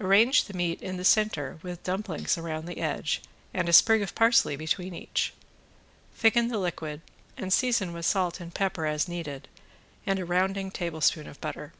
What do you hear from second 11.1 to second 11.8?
of butter.